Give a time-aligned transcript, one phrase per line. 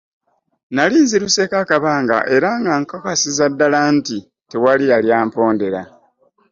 [0.75, 3.79] Nali nziruseeko akabanga era nga nkakasizza nti ddala
[4.51, 5.81] tewali yali ampondera.